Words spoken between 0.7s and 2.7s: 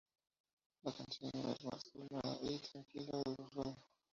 La canción es más calmada y